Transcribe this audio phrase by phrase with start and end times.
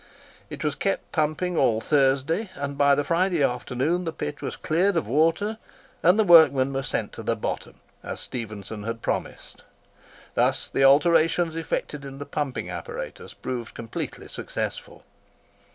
[0.49, 4.97] It was kept pumping all Thursday, and by the Friday afternoon the pit was cleared
[4.97, 5.59] of water,
[6.01, 9.63] and the workmen were "sent to the bottom," as Stephenson had promised.
[10.33, 15.03] Thus the alterations effected in the pumping apparatus proved completely successful.